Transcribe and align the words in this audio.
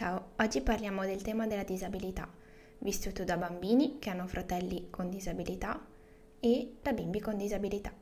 Ciao, 0.00 0.28
oggi 0.38 0.62
parliamo 0.62 1.04
del 1.04 1.20
tema 1.20 1.46
della 1.46 1.62
disabilità, 1.62 2.26
vissuto 2.78 3.22
da 3.22 3.36
bambini 3.36 3.98
che 3.98 4.08
hanno 4.08 4.26
fratelli 4.26 4.86
con 4.88 5.10
disabilità 5.10 5.78
e 6.40 6.76
da 6.80 6.94
bimbi 6.94 7.20
con 7.20 7.36
disabilità. 7.36 7.92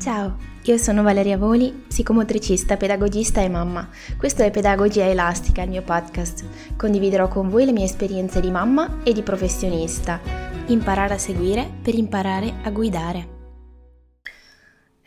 Ciao, 0.00 0.36
io 0.64 0.76
sono 0.76 1.04
Valeria 1.04 1.38
Voli, 1.38 1.70
psicomotricista, 1.86 2.76
pedagogista 2.76 3.40
e 3.40 3.48
mamma. 3.48 3.88
Questo 4.16 4.42
è 4.42 4.50
Pedagogia 4.50 5.04
Elastica, 5.04 5.62
il 5.62 5.70
mio 5.70 5.82
podcast. 5.82 6.44
Condividerò 6.76 7.28
con 7.28 7.48
voi 7.48 7.64
le 7.64 7.72
mie 7.72 7.84
esperienze 7.84 8.40
di 8.40 8.50
mamma 8.50 9.04
e 9.04 9.12
di 9.12 9.22
professionista. 9.22 10.20
Imparare 10.66 11.14
a 11.14 11.18
seguire 11.18 11.70
per 11.80 11.94
imparare 11.94 12.54
a 12.64 12.70
guidare. 12.72 13.37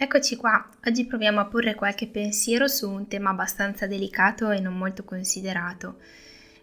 Eccoci 0.03 0.35
qua, 0.35 0.67
oggi 0.87 1.05
proviamo 1.05 1.39
a 1.39 1.45
porre 1.45 1.75
qualche 1.75 2.07
pensiero 2.07 2.67
su 2.67 2.89
un 2.89 3.07
tema 3.07 3.29
abbastanza 3.29 3.85
delicato 3.85 4.49
e 4.49 4.59
non 4.59 4.75
molto 4.75 5.03
considerato. 5.03 5.97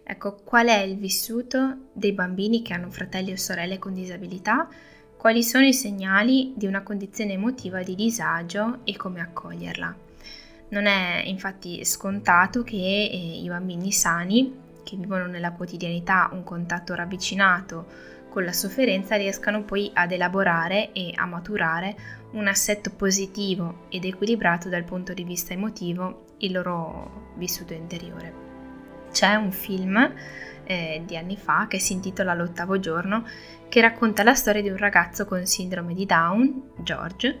Ecco, 0.03 0.41
qual 0.43 0.67
è 0.67 0.79
il 0.79 0.97
vissuto 0.97 1.87
dei 1.93 2.11
bambini 2.11 2.61
che 2.61 2.73
hanno 2.73 2.91
fratelli 2.91 3.31
o 3.31 3.37
sorelle 3.37 3.79
con 3.79 3.93
disabilità? 3.93 4.67
Quali 5.15 5.41
sono 5.41 5.63
i 5.63 5.73
segnali 5.73 6.51
di 6.57 6.65
una 6.67 6.83
condizione 6.83 7.31
emotiva 7.31 7.81
di 7.81 7.95
disagio 7.95 8.79
e 8.83 8.97
come 8.97 9.21
accoglierla? 9.21 9.95
Non 10.71 10.85
è 10.85 11.23
infatti 11.25 11.85
scontato 11.85 12.63
che 12.63 12.75
eh, 12.75 13.41
i 13.41 13.47
bambini 13.47 13.93
sani, 13.93 14.53
che 14.83 14.97
vivono 14.97 15.27
nella 15.27 15.53
quotidianità 15.53 16.29
un 16.33 16.43
contatto 16.43 16.93
ravvicinato 16.93 18.17
con 18.29 18.43
la 18.43 18.53
sofferenza, 18.53 19.15
riescano 19.15 19.63
poi 19.63 19.89
ad 19.93 20.11
elaborare 20.11 20.91
e 20.93 21.11
a 21.15 21.25
maturare 21.25 21.95
un 22.31 22.47
assetto 22.47 22.91
positivo 22.91 23.85
ed 23.89 24.05
equilibrato 24.05 24.69
dal 24.69 24.83
punto 24.83 25.13
di 25.13 25.23
vista 25.23 25.53
emotivo 25.53 26.25
il 26.39 26.51
loro 26.51 27.33
vissuto 27.35 27.73
interiore. 27.73 28.48
C'è 29.11 29.35
un 29.35 29.51
film 29.51 30.13
eh, 30.63 31.01
di 31.05 31.17
anni 31.17 31.35
fa 31.35 31.65
che 31.67 31.79
si 31.79 31.93
intitola 31.93 32.33
L'ottavo 32.33 32.79
giorno 32.79 33.25
che 33.67 33.81
racconta 33.81 34.23
la 34.23 34.33
storia 34.33 34.61
di 34.61 34.69
un 34.69 34.77
ragazzo 34.77 35.25
con 35.25 35.45
sindrome 35.45 35.93
di 35.93 36.05
Down, 36.05 36.71
George, 36.77 37.39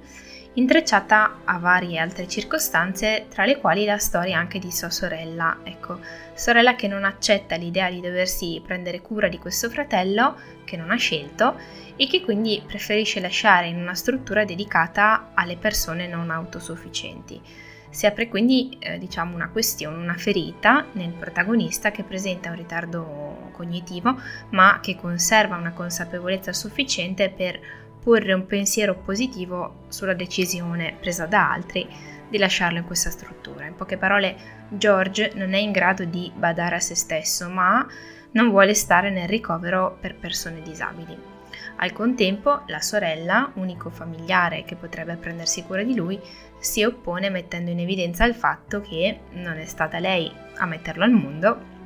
intrecciata 0.53 1.39
a 1.43 1.57
varie 1.57 1.99
altre 1.99 2.27
circostanze, 2.27 3.25
tra 3.29 3.45
le 3.45 3.57
quali 3.57 3.85
la 3.85 3.97
storia 3.97 4.37
anche 4.37 4.59
di 4.59 4.71
sua 4.71 4.89
sorella, 4.89 5.59
ecco, 5.63 5.99
sorella 6.33 6.75
che 6.75 6.87
non 6.87 7.03
accetta 7.03 7.55
l'idea 7.55 7.89
di 7.89 8.01
doversi 8.01 8.61
prendere 8.63 9.01
cura 9.01 9.27
di 9.27 9.37
questo 9.37 9.69
fratello, 9.69 10.37
che 10.65 10.77
non 10.77 10.91
ha 10.91 10.97
scelto, 10.97 11.55
e 11.95 12.07
che 12.07 12.21
quindi 12.21 12.61
preferisce 12.65 13.19
lasciare 13.19 13.67
in 13.67 13.77
una 13.77 13.95
struttura 13.95 14.45
dedicata 14.45 15.31
alle 15.33 15.57
persone 15.57 16.07
non 16.07 16.29
autosufficienti. 16.29 17.41
Si 17.89 18.05
apre 18.05 18.27
quindi 18.27 18.77
eh, 18.79 18.97
diciamo 18.97 19.35
una 19.35 19.49
questione, 19.49 19.97
una 19.97 20.15
ferita 20.15 20.85
nel 20.93 21.11
protagonista 21.13 21.91
che 21.91 22.03
presenta 22.03 22.49
un 22.49 22.55
ritardo 22.55 23.49
cognitivo 23.51 24.15
ma 24.51 24.79
che 24.81 24.95
conserva 24.95 25.57
una 25.57 25.73
consapevolezza 25.73 26.53
sufficiente 26.53 27.29
per 27.29 27.59
porre 28.01 28.33
un 28.33 28.45
pensiero 28.45 28.95
positivo 28.95 29.85
sulla 29.89 30.13
decisione 30.13 30.95
presa 30.99 31.25
da 31.25 31.51
altri 31.51 31.87
di 32.29 32.37
lasciarlo 32.37 32.77
in 32.77 32.85
questa 32.85 33.09
struttura. 33.09 33.65
In 33.65 33.75
poche 33.75 33.97
parole, 33.97 34.35
George 34.69 35.31
non 35.33 35.53
è 35.53 35.57
in 35.57 35.71
grado 35.71 36.05
di 36.05 36.31
badare 36.33 36.75
a 36.75 36.79
se 36.79 36.95
stesso, 36.95 37.49
ma 37.49 37.85
non 38.31 38.49
vuole 38.49 38.75
stare 38.75 39.09
nel 39.09 39.27
ricovero 39.27 39.97
per 39.99 40.15
persone 40.15 40.61
disabili. 40.61 41.38
Al 41.77 41.91
contempo, 41.91 42.63
la 42.67 42.81
sorella, 42.81 43.51
unico 43.55 43.89
familiare 43.89 44.63
che 44.63 44.75
potrebbe 44.75 45.15
prendersi 45.15 45.63
cura 45.63 45.83
di 45.83 45.95
lui, 45.95 46.19
si 46.59 46.83
oppone 46.83 47.29
mettendo 47.29 47.71
in 47.71 47.79
evidenza 47.79 48.25
il 48.25 48.35
fatto 48.35 48.81
che 48.81 49.21
non 49.31 49.57
è 49.57 49.65
stata 49.65 49.99
lei 49.99 50.31
a 50.57 50.65
metterlo 50.65 51.03
al 51.03 51.11
mondo 51.11 51.77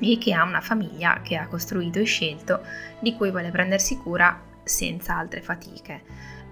e 0.00 0.18
che 0.18 0.32
ha 0.32 0.42
una 0.44 0.60
famiglia 0.60 1.20
che 1.22 1.36
ha 1.36 1.46
costruito 1.46 1.98
e 1.98 2.04
scelto 2.04 2.62
di 3.00 3.14
cui 3.14 3.30
vuole 3.30 3.50
prendersi 3.50 3.96
cura 3.96 4.40
senza 4.62 5.16
altre 5.16 5.40
fatiche. 5.40 6.02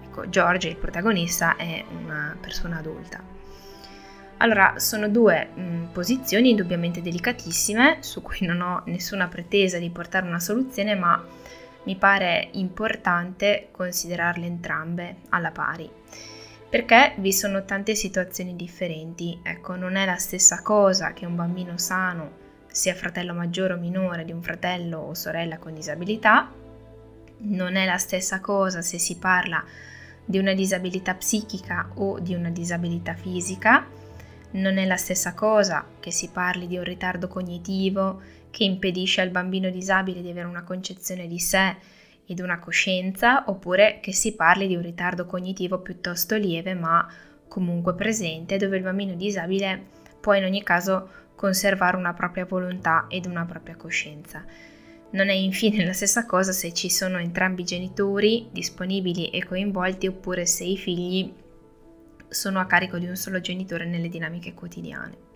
Ecco, 0.03 0.29
George, 0.29 0.67
il 0.67 0.75
protagonista, 0.75 1.55
è 1.55 1.83
una 1.89 2.37
persona 2.39 2.77
adulta. 2.77 3.21
Allora, 4.37 4.73
sono 4.77 5.07
due 5.07 5.45
mh, 5.53 5.85
posizioni 5.93 6.49
indubbiamente 6.49 7.01
delicatissime 7.01 7.97
su 8.01 8.21
cui 8.21 8.45
non 8.45 8.61
ho 8.61 8.83
nessuna 8.85 9.27
pretesa 9.27 9.77
di 9.77 9.89
portare 9.89 10.27
una 10.27 10.39
soluzione, 10.39 10.95
ma 10.95 11.23
mi 11.83 11.95
pare 11.95 12.49
importante 12.53 13.69
considerarle 13.71 14.45
entrambe 14.45 15.17
alla 15.29 15.51
pari. 15.51 15.89
Perché 16.69 17.13
vi 17.17 17.31
sono 17.31 17.65
tante 17.65 17.93
situazioni 17.93 18.55
differenti, 18.55 19.39
ecco, 19.43 19.75
non 19.75 19.95
è 19.95 20.05
la 20.05 20.17
stessa 20.17 20.61
cosa 20.61 21.13
che 21.13 21.25
un 21.25 21.35
bambino 21.35 21.77
sano 21.77 22.41
sia 22.67 22.95
fratello 22.95 23.33
maggiore 23.35 23.73
o 23.73 23.77
minore 23.77 24.25
di 24.25 24.31
un 24.31 24.41
fratello 24.41 24.97
o 24.97 25.13
sorella 25.13 25.59
con 25.59 25.75
disabilità, 25.75 26.51
non 27.37 27.75
è 27.75 27.85
la 27.85 27.97
stessa 27.97 28.39
cosa 28.39 28.81
se 28.81 28.97
si 28.97 29.17
parla 29.17 29.63
di 30.25 30.39
una 30.39 30.53
disabilità 30.53 31.13
psichica 31.13 31.89
o 31.95 32.19
di 32.19 32.33
una 32.33 32.49
disabilità 32.49 33.13
fisica, 33.13 33.85
non 34.53 34.77
è 34.77 34.85
la 34.85 34.97
stessa 34.97 35.33
cosa 35.33 35.85
che 35.99 36.11
si 36.11 36.29
parli 36.29 36.67
di 36.67 36.77
un 36.77 36.83
ritardo 36.83 37.27
cognitivo 37.27 38.21
che 38.51 38.63
impedisce 38.63 39.21
al 39.21 39.29
bambino 39.29 39.69
disabile 39.69 40.21
di 40.21 40.29
avere 40.29 40.47
una 40.47 40.63
concezione 40.63 41.27
di 41.27 41.39
sé 41.39 41.75
ed 42.25 42.39
una 42.39 42.59
coscienza, 42.59 43.45
oppure 43.47 43.99
che 44.01 44.13
si 44.13 44.35
parli 44.35 44.67
di 44.67 44.75
un 44.75 44.81
ritardo 44.81 45.25
cognitivo 45.25 45.79
piuttosto 45.79 46.35
lieve 46.35 46.73
ma 46.73 47.07
comunque 47.47 47.95
presente, 47.95 48.57
dove 48.57 48.77
il 48.77 48.83
bambino 48.83 49.15
disabile 49.15 49.87
può 50.21 50.33
in 50.33 50.43
ogni 50.43 50.63
caso 50.63 51.09
conservare 51.35 51.97
una 51.97 52.13
propria 52.13 52.45
volontà 52.45 53.07
ed 53.09 53.25
una 53.25 53.45
propria 53.45 53.75
coscienza. 53.75 54.45
Non 55.11 55.29
è 55.29 55.33
infine 55.33 55.83
la 55.83 55.93
stessa 55.93 56.25
cosa 56.25 56.51
se 56.51 56.73
ci 56.73 56.89
sono 56.89 57.17
entrambi 57.17 57.61
i 57.61 57.65
genitori 57.65 58.47
disponibili 58.51 59.29
e 59.29 59.43
coinvolti 59.43 60.07
oppure 60.07 60.45
se 60.45 60.63
i 60.63 60.77
figli 60.77 61.33
sono 62.33 62.59
a 62.59 62.65
carico 62.65 62.97
di 62.97 63.07
un 63.07 63.15
solo 63.15 63.39
genitore 63.39 63.85
nelle 63.85 64.09
dinamiche 64.09 64.53
quotidiane. 64.53 65.31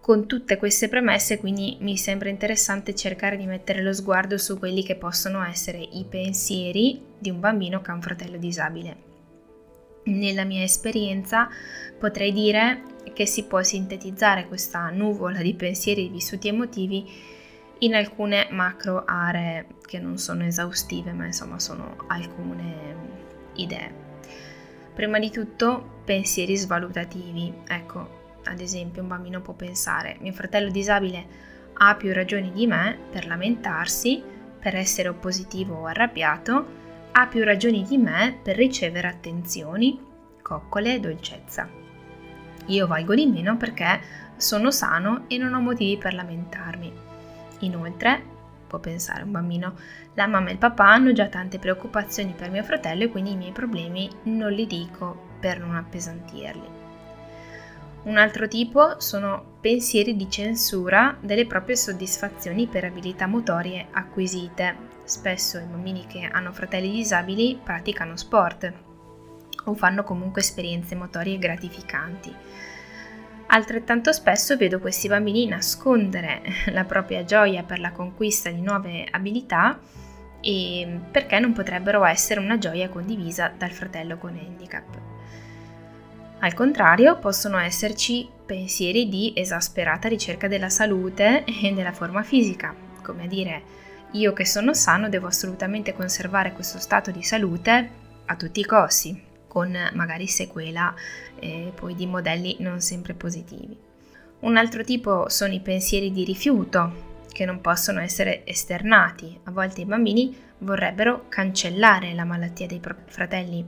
Con 0.00 0.26
tutte 0.26 0.56
queste 0.56 0.88
premesse 0.88 1.38
quindi 1.38 1.76
mi 1.80 1.96
sembra 1.96 2.30
interessante 2.30 2.94
cercare 2.94 3.36
di 3.36 3.46
mettere 3.46 3.82
lo 3.82 3.92
sguardo 3.92 4.38
su 4.38 4.58
quelli 4.58 4.82
che 4.82 4.96
possono 4.96 5.44
essere 5.44 5.78
i 5.78 6.04
pensieri 6.08 7.00
di 7.18 7.30
un 7.30 7.38
bambino 7.38 7.80
che 7.80 7.90
ha 7.90 7.94
un 7.94 8.02
fratello 8.02 8.38
disabile. 8.38 9.08
Nella 10.04 10.44
mia 10.44 10.62
esperienza 10.62 11.48
potrei 11.98 12.32
dire 12.32 12.82
che 13.12 13.26
si 13.26 13.44
può 13.44 13.62
sintetizzare 13.62 14.48
questa 14.48 14.88
nuvola 14.88 15.42
di 15.42 15.54
pensieri 15.54 16.08
vissuti 16.08 16.48
emotivi 16.48 17.04
in 17.80 17.94
alcune 17.94 18.48
macro 18.50 19.04
aree 19.06 19.66
che 19.86 19.98
non 19.98 20.18
sono 20.18 20.44
esaustive, 20.44 21.12
ma 21.12 21.26
insomma 21.26 21.58
sono 21.58 21.96
alcune 22.08 22.96
idee. 23.54 24.09
Prima 25.00 25.18
di 25.18 25.30
tutto 25.30 26.02
pensieri 26.04 26.54
svalutativi. 26.58 27.50
Ecco, 27.66 28.40
ad 28.44 28.60
esempio 28.60 29.00
un 29.00 29.08
bambino 29.08 29.40
può 29.40 29.54
pensare, 29.54 30.18
mio 30.20 30.34
fratello 30.34 30.70
disabile 30.70 31.26
ha 31.72 31.94
più 31.94 32.12
ragioni 32.12 32.52
di 32.52 32.66
me 32.66 32.98
per 33.10 33.26
lamentarsi, 33.26 34.22
per 34.58 34.76
essere 34.76 35.08
oppositivo 35.08 35.74
o 35.74 35.86
arrabbiato, 35.86 36.66
ha 37.12 37.26
più 37.28 37.42
ragioni 37.44 37.82
di 37.82 37.96
me 37.96 38.38
per 38.42 38.56
ricevere 38.56 39.08
attenzioni, 39.08 39.98
coccole 40.42 40.96
e 40.96 41.00
dolcezza. 41.00 41.66
Io 42.66 42.86
valgo 42.86 43.14
di 43.14 43.24
meno 43.24 43.56
perché 43.56 44.00
sono 44.36 44.70
sano 44.70 45.24
e 45.28 45.38
non 45.38 45.54
ho 45.54 45.60
motivi 45.60 45.96
per 45.96 46.12
lamentarmi. 46.12 46.92
Inoltre, 47.60 48.22
può 48.70 48.78
pensare 48.78 49.24
un 49.24 49.32
bambino, 49.32 49.74
la 50.14 50.28
mamma 50.28 50.50
e 50.50 50.52
il 50.52 50.58
papà 50.58 50.92
hanno 50.92 51.12
già 51.12 51.26
tante 51.26 51.58
preoccupazioni 51.58 52.34
per 52.36 52.50
mio 52.50 52.62
fratello 52.62 53.02
e 53.02 53.08
quindi 53.08 53.32
i 53.32 53.36
miei 53.36 53.50
problemi 53.50 54.08
non 54.24 54.52
li 54.52 54.66
dico 54.66 55.28
per 55.40 55.58
non 55.58 55.74
appesantirli. 55.74 56.78
Un 58.02 58.16
altro 58.16 58.46
tipo 58.46 59.00
sono 59.00 59.56
pensieri 59.60 60.16
di 60.16 60.30
censura 60.30 61.16
delle 61.20 61.46
proprie 61.46 61.76
soddisfazioni 61.76 62.68
per 62.68 62.84
abilità 62.84 63.26
motorie 63.26 63.88
acquisite. 63.90 64.88
Spesso 65.02 65.58
i 65.58 65.64
bambini 65.64 66.06
che 66.06 66.28
hanno 66.30 66.52
fratelli 66.52 66.90
disabili 66.90 67.58
praticano 67.62 68.16
sport 68.16 68.72
o 69.64 69.74
fanno 69.74 70.04
comunque 70.04 70.40
esperienze 70.40 70.94
motorie 70.94 71.38
gratificanti. 71.38 72.34
Altrettanto 73.52 74.12
spesso 74.12 74.56
vedo 74.56 74.78
questi 74.78 75.08
bambini 75.08 75.46
nascondere 75.46 76.42
la 76.70 76.84
propria 76.84 77.24
gioia 77.24 77.64
per 77.64 77.80
la 77.80 77.90
conquista 77.90 78.48
di 78.48 78.60
nuove 78.60 79.06
abilità 79.10 79.78
e 80.40 81.00
perché 81.10 81.38
non 81.40 81.52
potrebbero 81.52 82.04
essere 82.04 82.40
una 82.40 82.58
gioia 82.58 82.88
condivisa 82.88 83.52
dal 83.56 83.72
fratello 83.72 84.18
con 84.18 84.36
handicap. 84.36 84.98
Al 86.42 86.54
contrario, 86.54 87.18
possono 87.18 87.58
esserci 87.58 88.26
pensieri 88.46 89.08
di 89.08 89.32
esasperata 89.36 90.08
ricerca 90.08 90.48
della 90.48 90.70
salute 90.70 91.44
e 91.44 91.72
della 91.72 91.92
forma 91.92 92.22
fisica, 92.22 92.74
come 93.02 93.24
a 93.24 93.26
dire 93.26 93.62
io 94.12 94.32
che 94.32 94.46
sono 94.46 94.74
sano 94.74 95.08
devo 95.08 95.26
assolutamente 95.26 95.92
conservare 95.92 96.52
questo 96.52 96.78
stato 96.78 97.10
di 97.10 97.22
salute 97.22 97.90
a 98.26 98.36
tutti 98.36 98.60
i 98.60 98.64
costi, 98.64 99.28
con 99.50 99.76
magari 99.94 100.28
sequela 100.28 100.94
eh, 101.40 101.72
poi 101.74 101.96
di 101.96 102.06
modelli 102.06 102.56
non 102.60 102.80
sempre 102.80 103.14
positivi. 103.14 103.76
Un 104.40 104.56
altro 104.56 104.84
tipo 104.84 105.28
sono 105.28 105.52
i 105.52 105.60
pensieri 105.60 106.12
di 106.12 106.22
rifiuto, 106.22 107.08
che 107.32 107.44
non 107.44 107.60
possono 107.60 108.00
essere 108.00 108.46
esternati. 108.46 109.40
A 109.44 109.50
volte 109.50 109.80
i 109.80 109.86
bambini 109.86 110.34
vorrebbero 110.58 111.26
cancellare 111.28 112.14
la 112.14 112.24
malattia 112.24 112.68
dei 112.68 112.80
fratelli, 113.06 113.64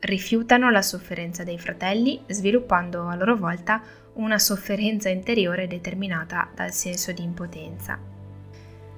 rifiutano 0.00 0.70
la 0.70 0.82
sofferenza 0.82 1.44
dei 1.44 1.58
fratelli, 1.58 2.20
sviluppando 2.26 3.06
a 3.06 3.14
loro 3.14 3.36
volta 3.36 3.80
una 4.14 4.38
sofferenza 4.38 5.08
interiore 5.08 5.68
determinata 5.68 6.50
dal 6.54 6.72
senso 6.72 7.12
di 7.12 7.22
impotenza. 7.22 7.98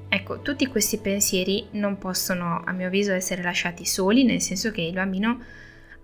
Ecco, 0.08 0.40
tutti 0.40 0.66
questi 0.66 0.98
pensieri 0.98 1.68
non 1.72 1.98
possono, 1.98 2.62
a 2.64 2.72
mio 2.72 2.86
avviso, 2.86 3.12
essere 3.12 3.42
lasciati 3.42 3.84
soli, 3.84 4.24
nel 4.24 4.40
senso 4.40 4.70
che 4.70 4.82
il 4.82 4.92
bambino 4.92 5.40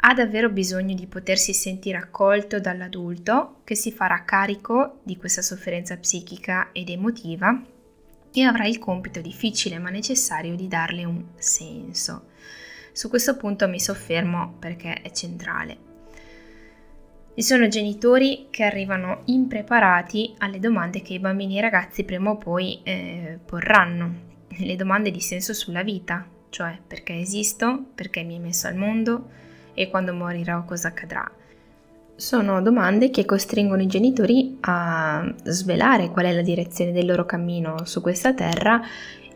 ha 0.00 0.15
davvero 0.15 0.49
bisogno 0.49 0.95
di 0.95 1.06
potersi 1.06 1.53
sentire 1.53 1.99
accolto 1.99 2.61
dall'adulto 2.61 3.61
che 3.65 3.75
si 3.75 3.91
farà 3.91 4.23
carico 4.25 5.00
di 5.03 5.17
questa 5.17 5.43
sofferenza 5.43 5.97
psichica 5.97 6.71
ed 6.73 6.89
emotiva 6.89 7.61
e 8.33 8.43
avrà 8.43 8.67
il 8.67 8.79
compito 8.79 9.21
difficile 9.21 9.79
ma 9.79 9.91
necessario 9.91 10.55
di 10.55 10.69
darle 10.69 11.05
un 11.05 11.25
senso. 11.37 12.27
Su 12.93 13.09
questo 13.09 13.37
punto 13.37 13.69
mi 13.69 13.81
soffermo 13.81 14.55
perché 14.59 15.03
è 15.03 15.11
centrale. 15.11 15.87
Ci 17.35 17.43
sono 17.43 17.69
genitori 17.69 18.49
che 18.50 18.65
arrivano 18.65 19.23
impreparati 19.27 20.35
alle 20.39 20.59
domande 20.59 21.03
che 21.03 21.15
i 21.15 21.21
bambini 21.21 21.55
e 21.55 21.59
i 21.59 21.62
ragazzi 21.62 22.05
prima 22.05 22.31
o 22.31 22.37
poi 22.37 22.81
eh, 22.83 23.39
porranno, 23.45 24.27
le 24.49 24.77
domande 24.77 25.11
di 25.11 25.21
senso 25.21 25.53
sulla 25.53 25.83
vita, 25.83 26.27
cioè 26.50 26.79
perché 26.85 27.15
esisto, 27.15 27.91
perché 27.95 28.23
mi 28.23 28.35
hai 28.35 28.41
messo 28.41 28.67
al 28.67 28.75
mondo 28.75 29.47
e 29.78 29.88
quando 29.88 30.12
morirò 30.12 30.64
cosa 30.64 30.88
accadrà. 30.88 31.30
Sono 32.16 32.60
domande 32.62 33.10
che 33.10 33.25
costringono 33.25 33.80
i 33.80 33.86
genitori 33.86 34.58
a 34.62 35.32
svelare 35.44 36.10
qual 36.10 36.26
è 36.26 36.32
la 36.32 36.42
direzione 36.42 36.90
del 36.90 37.06
loro 37.06 37.25
cammino 37.25 37.84
su 37.84 38.00
questa 38.00 38.34
terra 38.34 38.82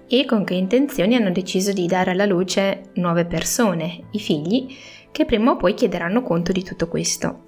e 0.08 0.24
con 0.24 0.42
che 0.42 0.54
intenzioni 0.54 1.14
hanno 1.14 1.30
deciso 1.30 1.72
di 1.72 1.86
dare 1.86 2.10
alla 2.10 2.24
luce 2.24 2.90
nuove 2.94 3.24
persone, 3.24 4.06
i 4.10 4.18
figli, 4.18 4.74
che 5.12 5.24
prima 5.24 5.52
o 5.52 5.56
poi 5.56 5.74
chiederanno 5.74 6.22
conto 6.22 6.50
di 6.50 6.64
tutto 6.64 6.88
questo. 6.88 7.44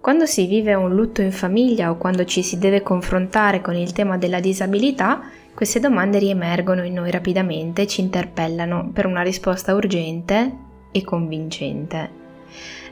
Quando 0.00 0.24
si 0.24 0.46
vive 0.46 0.72
un 0.72 0.94
lutto 0.94 1.20
in 1.20 1.32
famiglia 1.32 1.90
o 1.90 1.98
quando 1.98 2.24
ci 2.24 2.42
si 2.42 2.56
deve 2.56 2.80
confrontare 2.80 3.60
con 3.60 3.76
il 3.76 3.92
tema 3.92 4.16
della 4.16 4.40
disabilità, 4.40 5.24
queste 5.52 5.78
domande 5.78 6.18
riemergono 6.18 6.84
in 6.84 6.94
noi 6.94 7.10
rapidamente 7.10 7.82
e 7.82 7.86
ci 7.86 8.00
interpellano 8.00 8.92
per 8.94 9.04
una 9.04 9.20
risposta 9.20 9.74
urgente 9.74 10.66
e 10.90 11.04
convincente. 11.04 12.26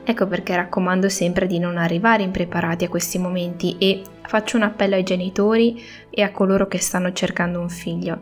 Ecco 0.04 0.26
perché 0.28 0.54
raccomando 0.54 1.08
sempre 1.08 1.46
di 1.46 1.58
non 1.58 1.76
arrivare 1.76 2.22
impreparati 2.22 2.84
a 2.84 2.88
questi 2.88 3.18
momenti 3.18 3.76
e 3.78 4.02
faccio 4.22 4.56
un 4.56 4.62
appello 4.62 4.94
ai 4.94 5.02
genitori 5.02 5.82
e 6.10 6.22
a 6.22 6.30
coloro 6.30 6.68
che 6.68 6.78
stanno 6.78 7.12
cercando 7.12 7.60
un 7.60 7.68
figlio. 7.68 8.20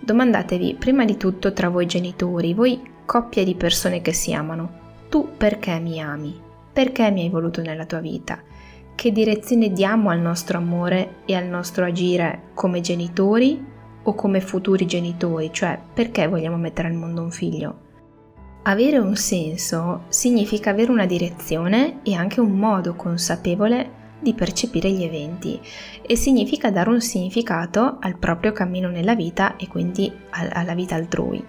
Domandatevi 0.00 0.76
prima 0.78 1.04
di 1.04 1.16
tutto 1.16 1.52
tra 1.52 1.68
voi 1.68 1.86
genitori, 1.86 2.54
voi 2.54 2.80
coppia 3.04 3.44
di 3.44 3.54
persone 3.54 4.00
che 4.00 4.12
si 4.12 4.32
amano, 4.32 4.70
tu 5.08 5.36
perché 5.36 5.78
mi 5.80 6.00
ami? 6.00 6.40
Perché 6.72 7.10
mi 7.10 7.22
hai 7.22 7.28
voluto 7.28 7.60
nella 7.60 7.84
tua 7.84 8.00
vita? 8.00 8.40
Che 8.94 9.12
direzione 9.12 9.70
diamo 9.70 10.10
al 10.10 10.20
nostro 10.20 10.58
amore 10.58 11.16
e 11.24 11.34
al 11.34 11.46
nostro 11.46 11.84
agire 11.84 12.44
come 12.54 12.80
genitori 12.80 13.62
o 14.02 14.14
come 14.14 14.40
futuri 14.40 14.86
genitori? 14.86 15.50
Cioè 15.52 15.78
perché 15.92 16.26
vogliamo 16.26 16.56
mettere 16.56 16.88
al 16.88 16.94
mondo 16.94 17.22
un 17.22 17.30
figlio? 17.30 17.86
Avere 18.62 18.98
un 18.98 19.16
senso 19.16 20.04
significa 20.08 20.70
avere 20.70 20.90
una 20.90 21.06
direzione 21.06 22.00
e 22.02 22.14
anche 22.14 22.40
un 22.40 22.52
modo 22.52 22.94
consapevole 22.94 23.96
di 24.20 24.34
percepire 24.34 24.90
gli 24.90 25.04
eventi 25.04 25.60
e 26.02 26.16
significa 26.16 26.70
dare 26.70 26.90
un 26.90 27.00
significato 27.00 27.98
al 28.00 28.18
proprio 28.18 28.52
cammino 28.52 28.88
nella 28.88 29.14
vita 29.14 29.56
e 29.56 29.68
quindi 29.68 30.12
alla 30.30 30.74
vita 30.74 30.96
altrui. 30.96 31.42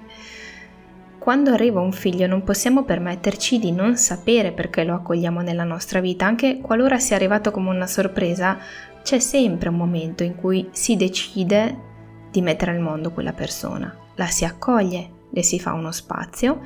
Quando 1.17 1.51
arriva 1.51 1.81
un 1.81 1.91
figlio 1.91 2.27
non 2.27 2.43
possiamo 2.43 2.83
permetterci 2.83 3.59
di 3.59 3.71
non 3.71 3.97
sapere 3.97 4.53
perché 4.53 4.85
lo 4.85 4.93
accogliamo 4.93 5.41
nella 5.41 5.65
nostra 5.65 5.99
vita, 5.99 6.25
anche 6.25 6.59
qualora 6.61 6.97
sia 6.99 7.17
arrivato 7.17 7.51
come 7.51 7.69
una 7.69 7.87
sorpresa, 7.87 8.57
c'è 9.03 9.19
sempre 9.19 9.69
un 9.69 9.75
momento 9.75 10.23
in 10.23 10.35
cui 10.35 10.69
si 10.71 10.95
decide 10.95 11.87
di 12.31 12.41
mettere 12.41 12.71
al 12.71 12.79
mondo 12.79 13.11
quella 13.11 13.33
persona, 13.33 13.93
la 14.15 14.27
si 14.27 14.45
accoglie, 14.45 15.09
le 15.31 15.43
si 15.43 15.59
fa 15.59 15.73
uno 15.73 15.91
spazio 15.91 16.61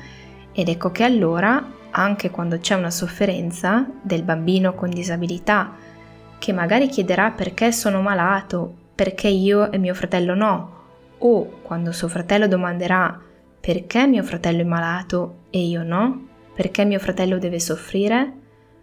ed 0.53 0.69
ecco 0.69 0.91
che 0.91 1.03
allora, 1.03 1.71
anche 1.91 2.29
quando 2.29 2.57
c'è 2.59 2.75
una 2.75 2.91
sofferenza 2.91 3.85
del 4.01 4.23
bambino 4.23 4.73
con 4.73 4.89
disabilità, 4.89 5.75
che 6.38 6.53
magari 6.53 6.88
chiederà 6.88 7.31
perché 7.31 7.71
sono 7.71 8.01
malato, 8.01 8.73
perché 8.95 9.27
io 9.27 9.71
e 9.71 9.77
mio 9.77 9.94
fratello 9.94 10.35
no, 10.35 10.81
o 11.17 11.59
quando 11.61 11.91
suo 11.91 12.07
fratello 12.07 12.47
domanderà 12.47 13.19
perché 13.63 14.05
mio 14.07 14.23
fratello 14.23 14.59
è 14.59 14.65
malato 14.65 15.44
e 15.50 15.59
io 15.59 15.83
no, 15.83 16.27
perché 16.53 16.83
mio 16.83 16.99
fratello 16.99 17.38
deve 17.38 17.61
soffrire, 17.61 18.33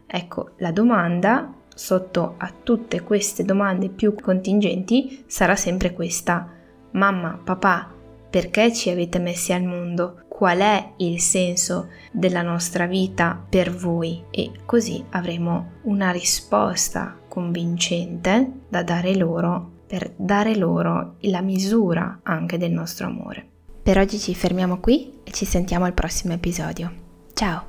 ecco, 0.07 0.53
la 0.57 0.73
domanda 0.73 1.53
sotto 1.75 2.37
a 2.39 2.51
tutte 2.63 3.03
queste 3.03 3.45
domande 3.45 3.91
più 3.91 4.15
contingenti 4.15 5.25
sarà 5.27 5.55
sempre 5.55 5.93
questa. 5.93 6.49
Mamma, 6.93 7.39
papà, 7.45 7.93
perché 8.31 8.73
ci 8.73 8.89
avete 8.89 9.19
messi 9.19 9.53
al 9.53 9.65
mondo? 9.65 10.23
Qual 10.41 10.61
è 10.61 10.93
il 10.97 11.21
senso 11.21 11.91
della 12.11 12.41
nostra 12.41 12.87
vita 12.87 13.45
per 13.47 13.71
voi 13.77 14.25
e 14.31 14.53
così 14.65 15.05
avremo 15.11 15.73
una 15.83 16.13
risposta 16.13 17.15
convincente 17.29 18.51
da 18.67 18.83
dare 18.83 19.15
loro 19.17 19.83
per 19.87 20.15
dare 20.17 20.57
loro 20.57 21.17
la 21.25 21.43
misura 21.43 22.21
anche 22.23 22.57
del 22.57 22.71
nostro 22.71 23.09
amore. 23.09 23.47
Per 23.83 23.99
oggi 23.99 24.19
ci 24.19 24.35
fermiamo 24.35 24.81
qui 24.81 25.21
e 25.25 25.31
ci 25.31 25.45
sentiamo 25.45 25.85
al 25.85 25.93
prossimo 25.93 26.33
episodio. 26.33 26.91
Ciao! 27.35 27.67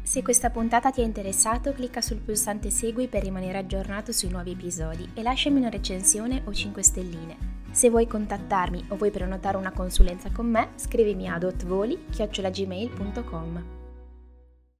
Se 0.00 0.22
questa 0.22 0.50
puntata 0.50 0.92
ti 0.92 1.00
ha 1.00 1.04
interessato, 1.04 1.72
clicca 1.72 2.00
sul 2.00 2.18
pulsante 2.18 2.70
segui 2.70 3.08
per 3.08 3.24
rimanere 3.24 3.58
aggiornato 3.58 4.12
sui 4.12 4.28
nuovi 4.28 4.52
episodi 4.52 5.10
e 5.12 5.22
lasciami 5.22 5.58
una 5.58 5.70
recensione 5.70 6.42
o 6.44 6.54
5 6.54 6.82
stelline. 6.84 7.63
Se 7.74 7.90
vuoi 7.90 8.06
contattarmi 8.06 8.86
o 8.90 8.96
vuoi 8.96 9.10
prenotare 9.10 9.56
una 9.56 9.72
consulenza 9.72 10.30
con 10.30 10.46
me, 10.46 10.68
scrivimi 10.76 11.28
a 11.28 11.38
dotvoli.gmail.com 11.38 13.83